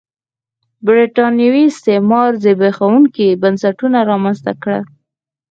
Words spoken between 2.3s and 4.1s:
زبېښونکي بنسټونه